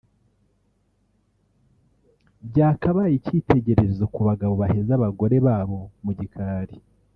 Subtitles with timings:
[2.47, 6.75] byakabaye icyitegererezo ku bagabo baheza abagore babo mu gikari